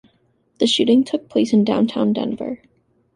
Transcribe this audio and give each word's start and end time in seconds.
The 0.57 0.65
shooting 0.65 1.03
took 1.03 1.29
place 1.29 1.53
in 1.53 1.63
downtown 1.63 2.11
Denver. 2.11 2.63